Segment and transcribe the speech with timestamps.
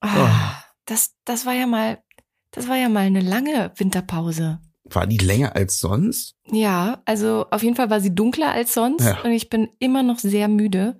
[0.00, 2.02] Ah, Das, das war ja mal,
[2.50, 4.60] das war ja mal eine lange Winterpause.
[4.84, 6.36] War die länger als sonst?
[6.46, 9.22] Ja, also auf jeden Fall war sie dunkler als sonst Ja.
[9.22, 10.98] und ich bin immer noch sehr müde,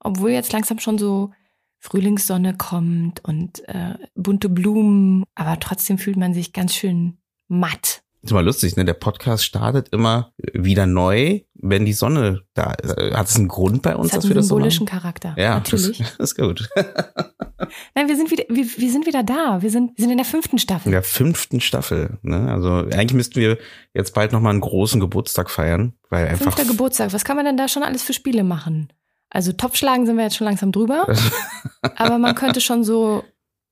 [0.00, 1.32] obwohl jetzt langsam schon so
[1.78, 7.18] Frühlingssonne kommt und äh, bunte Blumen, aber trotzdem fühlt man sich ganz schön
[7.48, 8.02] matt.
[8.26, 8.84] Ist mal lustig, ne?
[8.84, 12.90] Der Podcast startet immer wieder neu, wenn die Sonne da ist.
[12.98, 14.98] Äh, Hat es einen Grund bei uns, Das dass wir das so symbolischen machen?
[15.00, 15.34] Charakter.
[15.38, 15.98] Ja, natürlich.
[15.98, 16.68] Das, das ist gut.
[17.94, 19.62] Nein, wir sind wieder, wir, wir sind wieder da.
[19.62, 20.88] Wir sind, wir sind in der fünften Staffel.
[20.88, 22.18] In der fünften Staffel.
[22.22, 22.50] Ne?
[22.50, 23.58] Also eigentlich müssten wir
[23.94, 27.12] jetzt bald nochmal einen großen Geburtstag feiern, weil einfach Fünfter Geburtstag.
[27.12, 28.92] Was kann man denn da schon alles für Spiele machen?
[29.30, 31.06] Also Topfschlagen sind wir jetzt schon langsam drüber.
[31.96, 33.22] Aber man könnte schon so.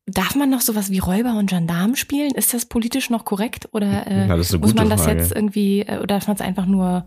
[0.07, 2.33] Darf man noch sowas wie Räuber und Gendarmen spielen?
[2.33, 3.69] Ist das politisch noch korrekt?
[3.73, 5.19] Oder äh, Ja, muss man das Frage.
[5.19, 7.07] jetzt irgendwie, äh, oder darf man es einfach nur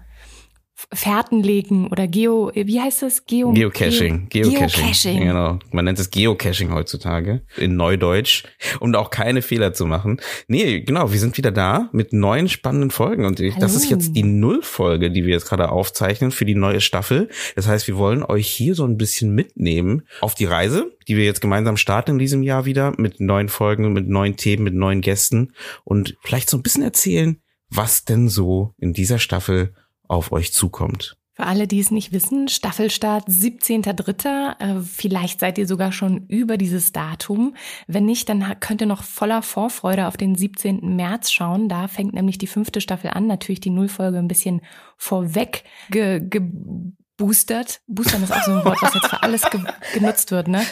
[0.93, 3.25] Fährten legen oder Geo, wie heißt das?
[3.25, 4.27] Geo, Geocaching.
[4.29, 4.69] Geo, Geocaching.
[4.83, 5.19] Geocaching.
[5.21, 5.59] Genau.
[5.71, 8.43] Man nennt es Geocaching heutzutage in Neudeutsch,
[8.79, 10.21] um auch keine Fehler zu machen.
[10.47, 11.11] Nee, genau.
[11.11, 15.09] Wir sind wieder da mit neuen spannenden Folgen und ich- das ist jetzt die Nullfolge,
[15.11, 17.29] die wir jetzt gerade aufzeichnen für die neue Staffel.
[17.55, 21.25] Das heißt, wir wollen euch hier so ein bisschen mitnehmen auf die Reise, die wir
[21.25, 25.01] jetzt gemeinsam starten in diesem Jahr wieder mit neuen Folgen, mit neuen Themen, mit neuen
[25.01, 27.37] Gästen und vielleicht so ein bisschen erzählen,
[27.69, 29.73] was denn so in dieser Staffel
[30.07, 31.17] auf euch zukommt.
[31.37, 34.59] Für alle, die es nicht wissen, Staffelstart 17.3.
[34.59, 37.55] Äh, Vielleicht seid ihr sogar schon über dieses Datum.
[37.85, 40.95] Wenn nicht, dann könnt ihr noch voller Vorfreude auf den 17.
[40.95, 41.69] März schauen.
[41.69, 43.27] Da fängt nämlich die fünfte Staffel an.
[43.27, 44.61] Natürlich die Nullfolge ein bisschen
[44.97, 47.81] vorweg ge geboostert.
[47.85, 49.61] Boostern ist auch so ein Wort, was jetzt für alles ge
[49.93, 50.47] genutzt wird.
[50.47, 50.65] Ne?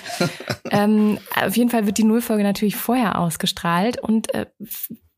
[0.72, 4.48] Ähm, auf jeden Fall wird die Nullfolge natürlich vorher ausgestrahlt und äh,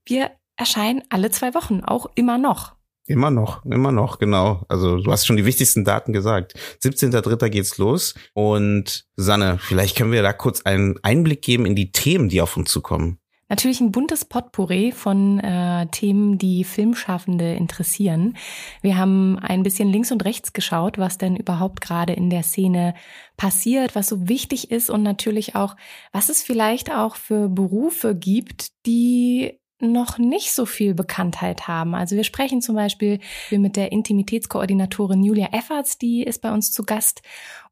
[0.04, 2.77] wir erscheinen alle zwei Wochen, auch immer noch.
[3.08, 4.66] Immer noch, immer noch, genau.
[4.68, 6.56] Also du hast schon die wichtigsten Daten gesagt.
[6.84, 7.50] 17.3.
[7.50, 8.16] geht's los.
[8.34, 12.58] Und Sanne, vielleicht können wir da kurz einen Einblick geben in die Themen, die auf
[12.58, 13.20] uns zukommen.
[13.50, 18.36] Natürlich ein buntes Potpourri von äh, Themen, die Filmschaffende interessieren.
[18.82, 22.94] Wir haben ein bisschen links und rechts geschaut, was denn überhaupt gerade in der Szene
[23.38, 25.78] passiert, was so wichtig ist und natürlich auch,
[26.12, 31.94] was es vielleicht auch für Berufe gibt, die noch nicht so viel Bekanntheit haben.
[31.94, 33.20] Also wir sprechen zum Beispiel
[33.52, 37.22] mit der Intimitätskoordinatorin Julia Efferts, die ist bei uns zu Gast.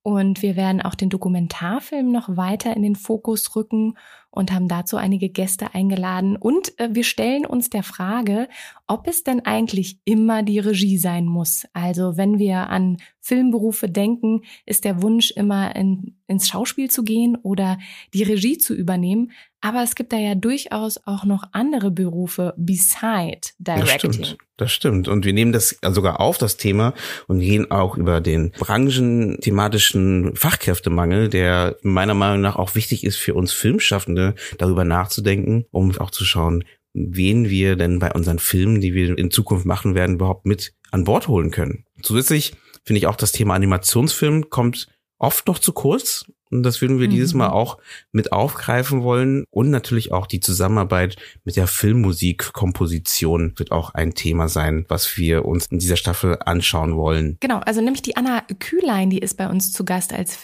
[0.04, 3.96] Und wir werden auch den Dokumentarfilm noch weiter in den Fokus rücken
[4.30, 6.36] und haben dazu einige Gäste eingeladen.
[6.36, 8.50] Und äh, wir stellen uns der Frage,
[8.86, 11.66] ob es denn eigentlich immer die Regie sein muss.
[11.74, 17.38] Also wenn wir an Filmberufe denken, ist der Wunsch immer in, ins Schauspiel zu gehen
[17.38, 17.80] oder
[18.14, 19.32] die Regie zu übernehmen.
[19.66, 24.14] Aber es gibt da ja durchaus auch noch andere Berufe beside Das Directing.
[24.14, 25.08] stimmt, das stimmt.
[25.08, 26.94] Und wir nehmen das sogar auf, das Thema,
[27.26, 33.34] und gehen auch über den branchenthematischen Fachkräftemangel, der meiner Meinung nach auch wichtig ist für
[33.34, 38.94] uns Filmschaffende, darüber nachzudenken, um auch zu schauen, wen wir denn bei unseren Filmen, die
[38.94, 41.86] wir in Zukunft machen werden, überhaupt mit an Bord holen können.
[42.04, 46.26] Zusätzlich finde ich auch das Thema Animationsfilm kommt oft noch zu kurz.
[46.52, 47.12] Und das würden wir Mhm.
[47.12, 47.78] dieses Mal auch
[48.12, 49.46] mit aufgreifen wollen.
[49.50, 55.46] Und natürlich auch die Zusammenarbeit mit der Filmmusikkomposition wird auch ein Thema sein, was wir
[55.46, 57.38] uns in dieser Staffel anschauen wollen.
[57.40, 60.36] Genau, also nämlich die Anna Kühlein, die ist bei uns zu Gast als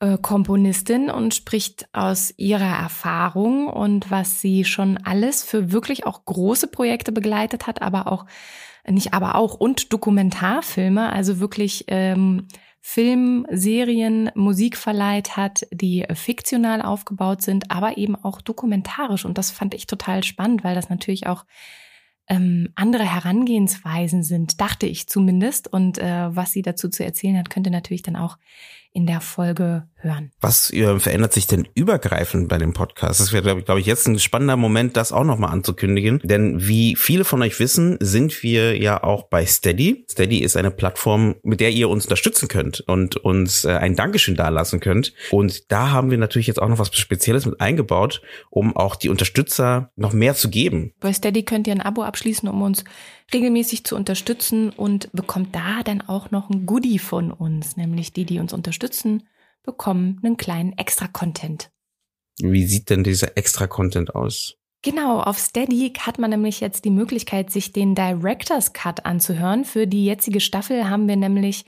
[0.00, 6.68] Filmkomponistin und spricht aus ihrer Erfahrung und was sie schon alles für wirklich auch große
[6.68, 8.26] Projekte begleitet hat, aber auch
[8.88, 12.46] nicht aber auch und Dokumentarfilme, also wirklich ähm,
[12.80, 19.24] Film, Serien, Musik verleiht hat, die fiktional aufgebaut sind, aber eben auch dokumentarisch.
[19.24, 21.44] Und das fand ich total spannend, weil das natürlich auch
[22.26, 25.70] ähm, andere Herangehensweisen sind, dachte ich zumindest.
[25.70, 28.38] Und äh, was sie dazu zu erzählen hat, könnt ihr natürlich dann auch
[28.92, 30.32] in der Folge hören.
[30.40, 33.20] Was äh, verändert sich denn übergreifend bei dem Podcast?
[33.20, 36.20] Das wäre, glaube ich, glaub ich, jetzt ein spannender Moment, das auch nochmal anzukündigen.
[36.24, 40.04] Denn wie viele von euch wissen, sind wir ja auch bei Steady.
[40.10, 44.34] Steady ist eine Plattform, mit der ihr uns unterstützen könnt und uns äh, ein Dankeschön
[44.34, 45.12] dalassen könnt.
[45.30, 49.08] Und da haben wir natürlich jetzt auch noch was Spezielles mit eingebaut, um auch die
[49.08, 50.92] Unterstützer noch mehr zu geben.
[51.00, 52.84] Bei Steady könnt ihr ein Abo abschließen, um uns
[53.32, 58.24] regelmäßig zu unterstützen und bekommt da dann auch noch ein Goodie von uns, nämlich die,
[58.24, 59.28] die uns unterstützen,
[59.62, 61.70] bekommen einen kleinen Extra-Content.
[62.38, 64.56] Wie sieht denn dieser Extra-Content aus?
[64.82, 69.66] Genau, auf Steady hat man nämlich jetzt die Möglichkeit, sich den Director's Cut anzuhören.
[69.66, 71.66] Für die jetzige Staffel haben wir nämlich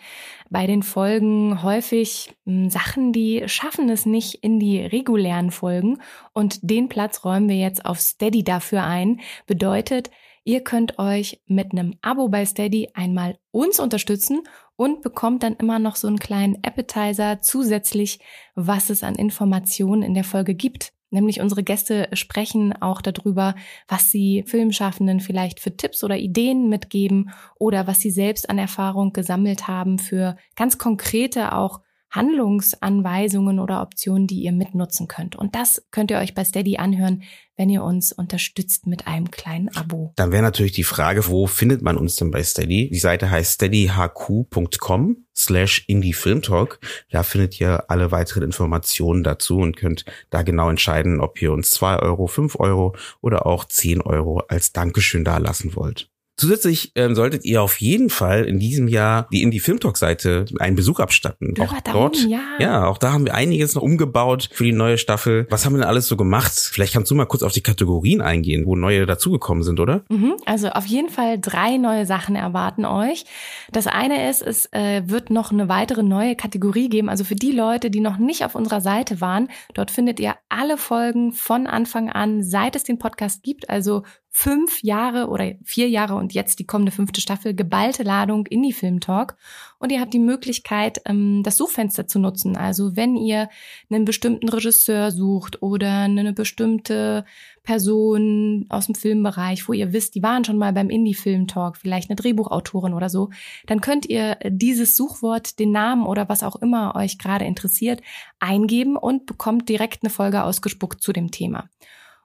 [0.49, 5.99] bei den Folgen häufig mh, Sachen, die schaffen es nicht in die regulären Folgen.
[6.33, 9.21] Und den Platz räumen wir jetzt auf Steady dafür ein.
[9.47, 10.11] Bedeutet,
[10.45, 14.43] Ihr könnt euch mit einem Abo bei Steady einmal uns unterstützen
[14.75, 18.19] und bekommt dann immer noch so einen kleinen Appetizer zusätzlich,
[18.57, 20.93] was es an Informationen in der Folge gibt.
[21.11, 23.55] Nämlich unsere Gäste sprechen auch darüber,
[23.87, 29.13] was sie Filmschaffenden vielleicht für Tipps oder Ideen mitgeben oder was sie selbst an Erfahrung
[29.13, 35.35] gesammelt haben für ganz konkrete auch Handlungsanweisungen oder Optionen, die ihr mitnutzen könnt.
[35.35, 37.23] Und das könnt ihr euch bei Steady anhören,
[37.57, 40.13] wenn ihr uns unterstützt mit einem kleinen Abo.
[40.17, 42.91] Dann wäre natürlich die Frage, wo findet man uns denn bei Steady?
[42.91, 46.81] Die Seite heißt steadyhq.com slash indiefilmtalk.
[47.11, 51.71] Da findet ihr alle weiteren Informationen dazu und könnt da genau entscheiden, ob ihr uns
[51.71, 56.12] zwei Euro, fünf Euro oder auch zehn Euro als Dankeschön dalassen wollt.
[56.43, 60.45] Zusätzlich ähm, solltet ihr auf jeden Fall in diesem Jahr die Indie Film Talk Seite
[60.59, 61.55] einen Besuch abstatten.
[61.57, 62.41] Ja, auch darum, dort, ja.
[62.59, 65.47] ja, auch da haben wir einiges noch umgebaut für die neue Staffel.
[65.51, 66.51] Was haben wir denn alles so gemacht?
[66.53, 70.03] Vielleicht kannst du mal kurz auf die Kategorien eingehen, wo neue dazugekommen sind, oder?
[70.09, 73.25] Mhm, also auf jeden Fall drei neue Sachen erwarten euch.
[73.71, 77.09] Das eine ist, es äh, wird noch eine weitere neue Kategorie geben.
[77.09, 80.77] Also für die Leute, die noch nicht auf unserer Seite waren, dort findet ihr alle
[80.77, 83.71] Folgen von Anfang an, seit es den Podcast gibt.
[83.71, 84.03] Also
[84.35, 88.73] fünf Jahre oder vier Jahre und jetzt die kommende fünfte Staffel geballte Ladung in die
[88.73, 89.37] Filmtalk.
[89.79, 92.57] Und ihr habt die Möglichkeit, ähm, das Suchfenster zu nutzen.
[92.57, 93.51] Also wenn ihr
[93.91, 97.27] einen bestimmten Regisseur sucht oder eine bestimmte
[97.63, 102.17] Person aus dem Filmbereich, wo ihr wisst, die waren schon mal beim Indie-Film-Talk, vielleicht eine
[102.17, 103.29] Drehbuchautorin oder so,
[103.67, 108.01] dann könnt ihr dieses Suchwort, den Namen oder was auch immer euch gerade interessiert,
[108.41, 111.69] eingeben und bekommt direkt eine Folge ausgespuckt zu dem Thema.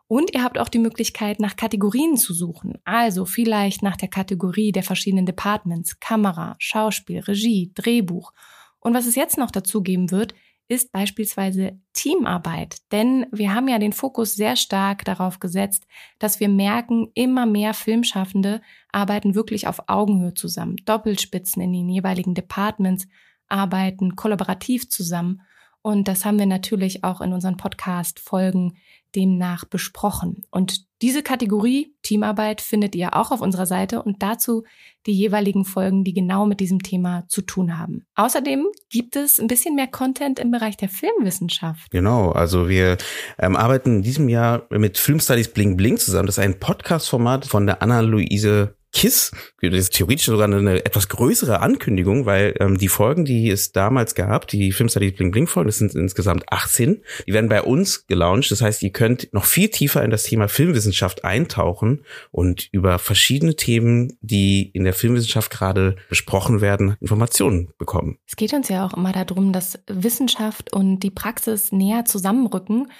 [0.08, 2.78] Und ihr habt auch die Möglichkeit, nach Kategorien zu suchen.
[2.86, 8.32] Also vielleicht nach der Kategorie der verschiedenen Departments, Kamera, Schauspiel, Regie, Drehbuch.
[8.80, 10.34] Und was es jetzt noch dazu geben wird,
[10.70, 12.78] ist beispielsweise Teamarbeit.
[12.92, 15.86] Denn wir haben ja den Fokus sehr stark darauf gesetzt,
[16.20, 18.62] dass wir merken, immer mehr Filmschaffende
[18.92, 20.76] arbeiten wirklich auf Augenhöhe zusammen.
[20.86, 23.08] Doppelspitzen in den jeweiligen Departments
[23.48, 25.42] arbeiten kollaborativ zusammen.
[25.82, 28.78] Und das haben wir natürlich auch in unseren Podcast-Folgen
[29.18, 30.44] demnach besprochen.
[30.52, 34.64] Und diese Kategorie Teamarbeit findet ihr auch auf unserer Seite und dazu
[35.06, 38.06] die jeweiligen Folgen, die genau mit diesem Thema zu tun haben.
[38.16, 41.92] Außerdem gibt es ein bisschen mehr Content im Bereich der Filmwissenschaft.
[41.92, 42.98] Genau, also wir
[43.40, 46.28] ähm, arbeiten in diesem Jahr mit Film Studies Bling Bling zusammen.
[46.28, 49.32] Das ist ein Podcast-Format von der Anna-Luise KISS,
[49.62, 54.16] das ist theoretisch sogar eine etwas größere Ankündigung, weil ähm, die Folgen, die es damals
[54.16, 58.50] gab, die Filmstudies Bling Bling Folgen, das sind insgesamt 18, die werden bei uns gelauncht.
[58.50, 63.56] Das heißt, ihr könnt noch viel tiefer in das Thema Filmwissenschaft eintauchen und über verschiedene
[63.56, 68.18] Themen, die in der Filmwissenschaft gerade besprochen werden, Informationen bekommen.
[68.26, 72.92] Es geht uns ja auch immer darum, dass Wissenschaft und die Praxis näher zusammenrücken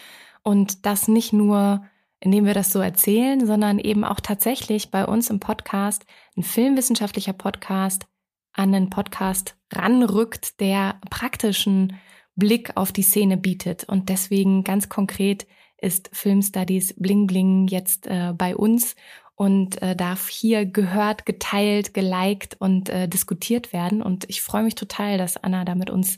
[0.44, 1.82] und das nicht nur
[2.20, 6.06] indem wir das so erzählen, sondern eben auch tatsächlich bei uns im Podcast
[6.36, 8.08] ein filmwissenschaftlicher Podcast
[8.54, 12.00] an einen Podcast ranrückt, der praktischen
[12.36, 13.84] Blick auf die Szene bietet.
[13.84, 15.48] Und deswegen ganz konkret
[15.80, 18.96] ist Film Studies Bling Bling jetzt äh, bei uns
[19.38, 24.02] und äh, darf hier gehört, geteilt, geliked und äh, diskutiert werden.
[24.02, 26.18] Und ich freue mich total, dass Anna da mit uns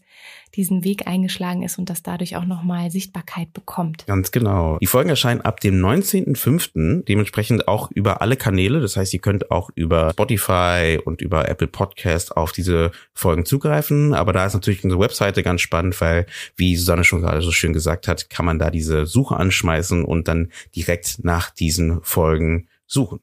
[0.55, 4.05] diesen Weg eingeschlagen ist und das dadurch auch nochmal Sichtbarkeit bekommt.
[4.07, 4.77] Ganz genau.
[4.79, 7.03] Die Folgen erscheinen ab dem 19.05.
[7.03, 8.79] dementsprechend auch über alle Kanäle.
[8.79, 14.13] Das heißt, ihr könnt auch über Spotify und über Apple Podcast auf diese Folgen zugreifen.
[14.13, 16.25] Aber da ist natürlich unsere Webseite ganz spannend, weil,
[16.55, 20.29] wie Susanne schon gerade so schön gesagt hat, kann man da diese Suche anschmeißen und
[20.29, 23.21] dann direkt nach diesen Folgen suchen.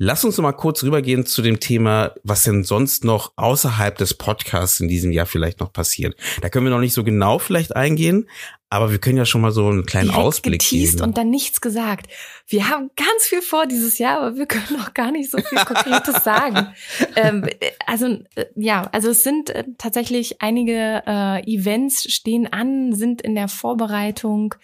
[0.00, 4.14] Lass uns noch mal kurz rübergehen zu dem Thema, was denn sonst noch außerhalb des
[4.14, 6.16] Podcasts in diesem Jahr vielleicht noch passiert.
[6.40, 8.28] Da können wir noch nicht so genau vielleicht eingehen,
[8.70, 11.00] aber wir können ja schon mal so einen kleinen Direkt Ausblick geben.
[11.00, 12.06] und dann nichts gesagt.
[12.46, 15.58] Wir haben ganz viel vor dieses Jahr, aber wir können noch gar nicht so viel
[15.64, 16.68] Konkretes sagen.
[17.16, 17.48] Ähm,
[17.86, 18.06] also
[18.36, 23.48] äh, ja, also es sind äh, tatsächlich einige äh, Events stehen an, sind in der
[23.48, 24.54] Vorbereitung,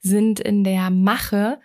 [0.00, 1.58] sind in der Mache.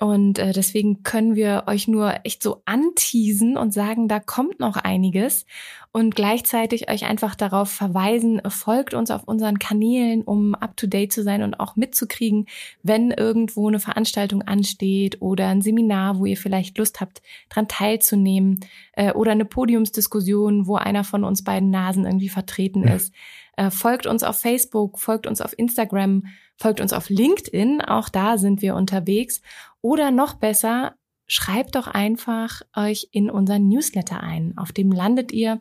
[0.00, 4.76] Und äh, deswegen können wir euch nur echt so anteasen und sagen, da kommt noch
[4.76, 5.44] einiges
[5.92, 11.42] und gleichzeitig euch einfach darauf verweisen, folgt uns auf unseren Kanälen, um up-to-date zu sein
[11.42, 12.46] und auch mitzukriegen,
[12.82, 18.60] wenn irgendwo eine Veranstaltung ansteht oder ein Seminar, wo ihr vielleicht Lust habt, dran teilzunehmen
[18.92, 23.12] äh, oder eine Podiumsdiskussion, wo einer von uns beiden Nasen irgendwie vertreten ist.
[23.60, 26.24] Äh, folgt uns auf Facebook, folgt uns auf Instagram,
[26.56, 29.42] folgt uns auf LinkedIn, auch da sind wir unterwegs.
[29.82, 30.94] Oder noch besser,
[31.26, 34.56] schreibt doch einfach euch in unseren Newsletter ein.
[34.56, 35.58] Auf dem landet ihr,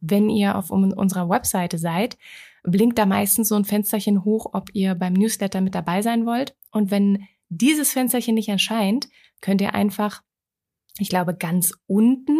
[0.00, 2.16] wenn ihr auf un- unserer Webseite seid.
[2.62, 6.56] Blinkt da meistens so ein Fensterchen hoch, ob ihr beim Newsletter mit dabei sein wollt.
[6.70, 9.10] Und wenn dieses Fensterchen nicht erscheint,
[9.42, 10.22] könnt ihr einfach
[10.98, 12.36] Ich glaube, ganz unten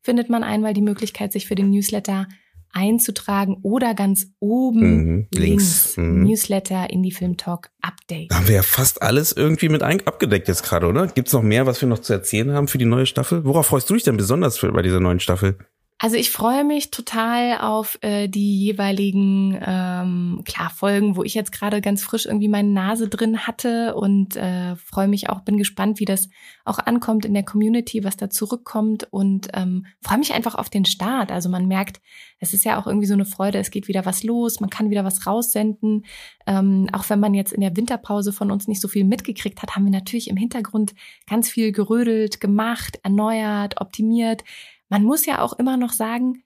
[0.00, 2.26] findet man einmal die Möglichkeit, sich für den Newsletter
[2.76, 6.24] einzutragen oder ganz oben mhm, links, links mhm.
[6.24, 8.30] Newsletter in die Film Talk Update.
[8.30, 11.06] Da haben wir ja fast alles irgendwie mit abgedeckt jetzt gerade, oder?
[11.06, 13.44] Gibt es noch mehr, was wir noch zu erzählen haben für die neue Staffel?
[13.44, 15.56] Worauf freust du dich denn besonders für, bei dieser neuen Staffel?
[15.98, 21.52] Also ich freue mich total auf äh, die jeweiligen ähm, klar Folgen, wo ich jetzt
[21.52, 25.98] gerade ganz frisch irgendwie meine Nase drin hatte und äh, freue mich auch, bin gespannt,
[25.98, 26.28] wie das
[26.66, 30.84] auch ankommt in der Community, was da zurückkommt und ähm, freue mich einfach auf den
[30.84, 31.32] Start.
[31.32, 32.02] Also man merkt,
[32.40, 34.90] es ist ja auch irgendwie so eine Freude, es geht wieder was los, man kann
[34.90, 36.04] wieder was raussenden.
[36.46, 39.74] Ähm, auch wenn man jetzt in der Winterpause von uns nicht so viel mitgekriegt hat,
[39.74, 40.92] haben wir natürlich im Hintergrund
[41.26, 44.44] ganz viel gerödelt, gemacht, erneuert, optimiert
[44.88, 46.44] man muss ja auch immer noch sagen,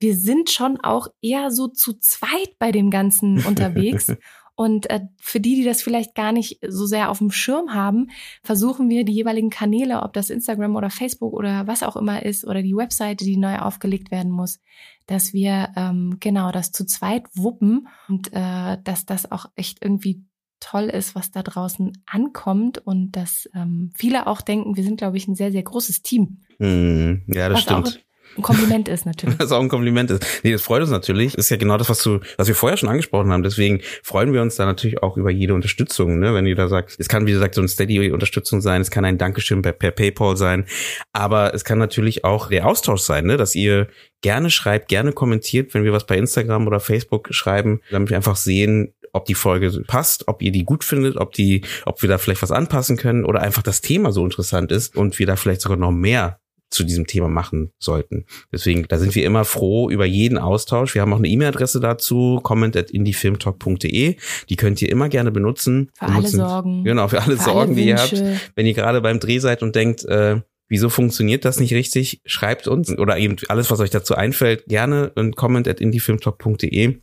[0.00, 4.12] wir sind schon auch eher so zu zweit bei dem Ganzen unterwegs.
[4.54, 8.10] Und äh, für die, die das vielleicht gar nicht so sehr auf dem Schirm haben,
[8.42, 12.44] versuchen wir die jeweiligen Kanäle, ob das Instagram oder Facebook oder was auch immer ist,
[12.46, 14.60] oder die Webseite, die neu aufgelegt werden muss,
[15.06, 20.22] dass wir ähm, genau das zu zweit wuppen und äh, dass das auch echt irgendwie
[20.60, 25.16] toll ist, was da draußen ankommt und dass ähm, viele auch denken, wir sind, glaube
[25.16, 26.42] ich, ein sehr, sehr großes Team.
[26.62, 28.04] Mm, ja, das was stimmt.
[28.36, 29.38] ein Kompliment ist natürlich.
[29.38, 30.24] was auch ein Kompliment ist.
[30.42, 31.32] Nee, das freut uns natürlich.
[31.34, 33.42] Das ist ja genau das, was du, was wir vorher schon angesprochen haben.
[33.42, 36.32] Deswegen freuen wir uns da natürlich auch über jede Unterstützung, ne?
[36.32, 39.18] Wenn ihr da sagt, es kann, wie gesagt, so eine Steady-Unterstützung sein, es kann ein
[39.18, 40.64] Dankeschön per, per PayPal sein,
[41.12, 43.36] aber es kann natürlich auch der Austausch sein, ne?
[43.36, 43.88] Dass ihr
[44.22, 48.36] gerne schreibt, gerne kommentiert, wenn wir was bei Instagram oder Facebook schreiben, damit wir einfach
[48.36, 52.18] sehen, ob die Folge passt, ob ihr die gut findet, ob die, ob wir da
[52.18, 55.60] vielleicht was anpassen können oder einfach das Thema so interessant ist und wir da vielleicht
[55.60, 56.38] sogar noch mehr
[56.72, 58.24] zu diesem Thema machen sollten.
[58.50, 60.94] Deswegen, da sind wir immer froh über jeden Austausch.
[60.94, 64.16] Wir haben auch eine E-Mail-Adresse dazu, comment at indiefilmtalk.de.
[64.48, 65.90] Die könnt ihr immer gerne benutzen.
[65.98, 66.84] Für benutzen, alle Sorgen.
[66.84, 68.22] Genau, für alle für Sorgen, alle die ihr habt.
[68.54, 72.66] Wenn ihr gerade beim Dreh seid und denkt, äh, wieso funktioniert das nicht richtig, schreibt
[72.66, 76.98] uns oder eben alles, was euch dazu einfällt, gerne und comment at indiefilmtalk.de.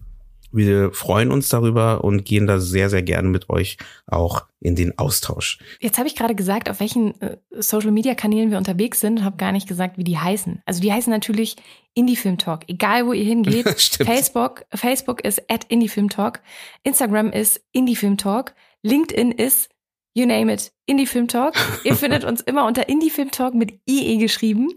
[0.52, 3.78] Wir freuen uns darüber und gehen da sehr, sehr gerne mit euch
[4.08, 5.60] auch in den Austausch.
[5.80, 9.52] Jetzt habe ich gerade gesagt, auf welchen äh, Social-Media-Kanälen wir unterwegs sind und habe gar
[9.52, 10.62] nicht gesagt, wie die heißen.
[10.66, 11.56] Also die heißen natürlich
[11.94, 12.62] Indie Film Talk.
[12.68, 13.68] Egal, wo ihr hingeht.
[14.04, 16.42] Facebook, Facebook ist at Indie Film Talk.
[16.84, 18.54] Instagram ist Indie Film Talk.
[18.82, 19.70] LinkedIn ist
[20.16, 21.54] You name it, Indie Film Talk.
[21.84, 24.70] Ihr findet uns immer unter Indie Film Talk mit IE geschrieben.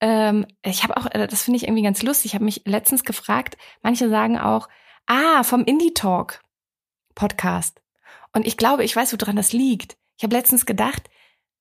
[0.00, 2.26] Ähm, ich habe auch, äh, das finde ich irgendwie ganz lustig.
[2.26, 4.68] Ich habe mich letztens gefragt, manche sagen auch,
[5.06, 6.40] Ah, vom Indie Talk
[7.14, 7.80] Podcast.
[8.32, 9.96] Und ich glaube, ich weiß, woran das liegt.
[10.16, 11.08] Ich habe letztens gedacht,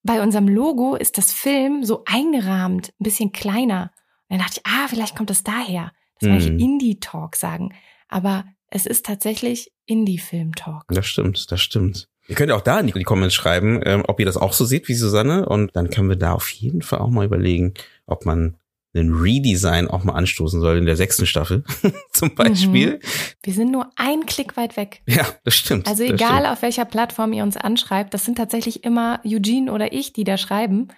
[0.03, 3.91] bei unserem Logo ist das Film so eingerahmt, ein bisschen kleiner.
[4.27, 6.59] Und dann dachte ich, ah, vielleicht kommt das daher, dass manche mm.
[6.59, 7.73] Indie Talk sagen.
[8.09, 10.85] Aber es ist tatsächlich Indie Film Talk.
[10.89, 12.07] Das stimmt, das stimmt.
[12.27, 14.87] Ihr könnt auch da in die Comments schreiben, ähm, ob ihr das auch so seht
[14.87, 15.45] wie Susanne.
[15.45, 17.73] Und dann können wir da auf jeden Fall auch mal überlegen,
[18.05, 18.57] ob man
[18.93, 21.63] einen Redesign auch mal anstoßen soll in der sechsten Staffel
[22.11, 22.95] zum Beispiel.
[22.95, 22.99] Mhm.
[23.41, 25.01] Wir sind nur ein Klick weit weg.
[25.07, 25.87] Ja, das stimmt.
[25.87, 26.47] Also egal stimmt.
[26.47, 30.37] auf welcher Plattform ihr uns anschreibt, das sind tatsächlich immer Eugene oder ich, die da
[30.37, 30.89] schreiben,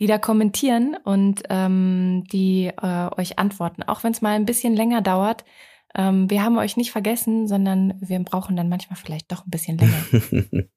[0.00, 3.82] die da kommentieren und ähm, die äh, euch antworten.
[3.82, 5.44] Auch wenn es mal ein bisschen länger dauert,
[5.94, 9.78] ähm, wir haben euch nicht vergessen, sondern wir brauchen dann manchmal vielleicht doch ein bisschen
[9.78, 10.64] länger.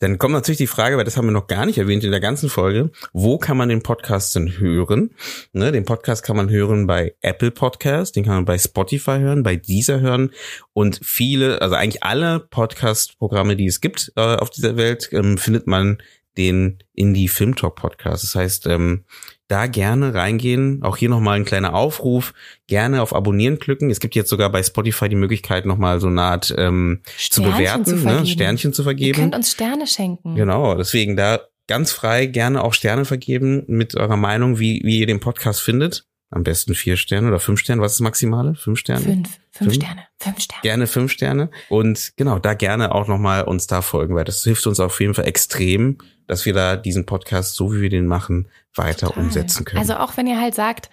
[0.00, 2.20] dann kommt natürlich die Frage, weil das haben wir noch gar nicht erwähnt in der
[2.20, 5.14] ganzen Folge, wo kann man den Podcast denn hören?
[5.52, 9.42] Ne, den Podcast kann man hören bei Apple Podcast, den kann man bei Spotify hören,
[9.42, 10.30] bei Deezer hören
[10.72, 15.66] und viele, also eigentlich alle Podcast-Programme, die es gibt äh, auf dieser Welt, ähm, findet
[15.66, 15.98] man
[16.36, 18.22] den Indie Film Talk Podcast.
[18.22, 19.04] Das heißt, ähm,
[19.48, 20.82] da gerne reingehen.
[20.82, 22.34] Auch hier nochmal ein kleiner Aufruf.
[22.66, 23.90] Gerne auf Abonnieren klicken.
[23.90, 27.84] Es gibt jetzt sogar bei Spotify die Möglichkeit, nochmal so eine Art ähm, zu bewerten,
[27.84, 28.26] zu ne?
[28.26, 29.18] Sternchen zu vergeben.
[29.18, 30.34] Ihr könnt uns Sterne schenken.
[30.34, 35.06] Genau, deswegen da ganz frei gerne auch Sterne vergeben mit eurer Meinung, wie, wie ihr
[35.06, 36.07] den Podcast findet.
[36.30, 37.80] Am besten vier Sterne oder fünf Sterne.
[37.80, 38.54] Was ist das Maximale?
[38.54, 39.00] Fünf Sterne?
[39.00, 39.28] Fünf.
[39.50, 40.02] Fünf, fünf Sterne.
[40.18, 40.62] Fünf Sterne.
[40.62, 41.50] Gerne fünf Sterne.
[41.68, 45.14] Und genau, da gerne auch nochmal uns da folgen, weil das hilft uns auf jeden
[45.14, 49.24] Fall extrem, dass wir da diesen Podcast, so wie wir den machen, weiter Total.
[49.24, 49.80] umsetzen können.
[49.80, 50.90] Also auch wenn ihr halt sagt,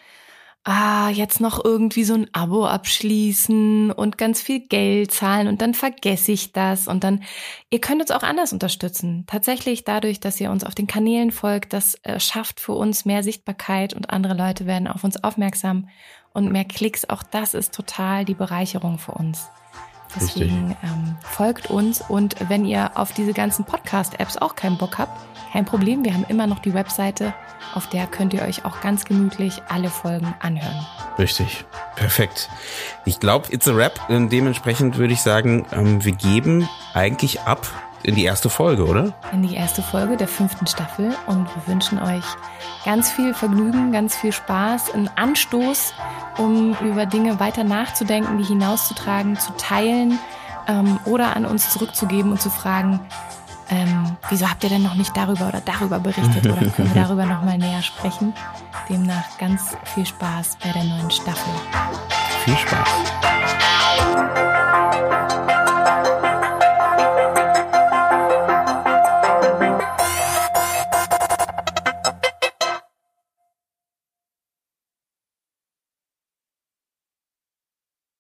[0.65, 5.75] ah, jetzt noch irgendwie so ein Abo abschließen und ganz viel Geld zahlen und dann
[5.75, 7.23] vergesse ich das und dann,
[7.69, 9.25] ihr könnt uns auch anders unterstützen.
[9.27, 13.21] Tatsächlich dadurch, dass ihr uns auf den Kanälen folgt, das äh, schafft für uns mehr
[13.21, 15.87] Sichtbarkeit und andere Leute werden auf uns aufmerksam
[16.33, 17.07] und mehr Klicks.
[17.07, 19.47] Auch das ist total die Bereicherung für uns.
[20.15, 25.19] Deswegen ähm, folgt uns und wenn ihr auf diese ganzen Podcast-Apps auch keinen Bock habt,
[25.51, 27.33] kein Problem, wir haben immer noch die Webseite,
[27.73, 30.85] auf der könnt ihr euch auch ganz gemütlich alle Folgen anhören.
[31.17, 31.63] Richtig,
[31.95, 32.49] perfekt.
[33.05, 33.99] Ich glaube, it's a rap.
[34.09, 37.67] Dementsprechend würde ich sagen, ähm, wir geben eigentlich ab
[38.03, 39.13] in die erste Folge, oder?
[39.31, 42.23] In die erste Folge der fünften Staffel und wir wünschen euch
[42.83, 45.93] ganz viel Vergnügen, ganz viel Spaß, einen Anstoß,
[46.37, 50.19] um über Dinge weiter nachzudenken, die hinauszutragen, zu teilen
[50.67, 52.99] ähm, oder an uns zurückzugeben und zu fragen,
[53.69, 57.25] ähm, wieso habt ihr denn noch nicht darüber oder darüber berichtet oder können wir darüber
[57.25, 58.33] noch mal näher sprechen?
[58.89, 61.53] Demnach ganz viel Spaß bei der neuen Staffel.
[62.43, 63.34] Viel Spaß.